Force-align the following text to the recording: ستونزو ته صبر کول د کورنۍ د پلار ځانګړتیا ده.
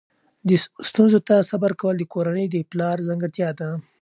ستونزو 0.89 1.19
ته 1.27 1.35
صبر 1.49 1.71
کول 1.81 1.95
د 1.99 2.03
کورنۍ 2.13 2.45
د 2.49 2.55
پلار 2.71 2.97
ځانګړتیا 3.07 3.49
ده. 3.59 3.69